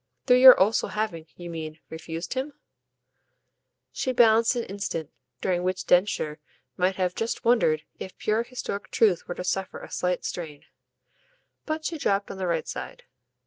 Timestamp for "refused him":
1.91-2.53